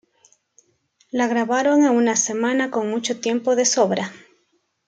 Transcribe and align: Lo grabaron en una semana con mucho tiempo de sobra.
Lo 1.11 1.27
grabaron 1.29 1.85
en 1.85 1.91
una 1.91 2.15
semana 2.15 2.71
con 2.71 2.89
mucho 2.89 3.19
tiempo 3.19 3.55
de 3.55 3.65
sobra. 3.65 4.11